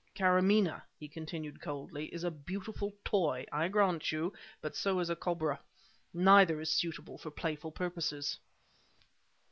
[0.15, 5.15] "Karamaneh," he continued coldly, "is a beautiful toy, I grant you; but so is a
[5.15, 5.59] cobra.
[6.11, 8.39] Neither is suitable for playful purposes."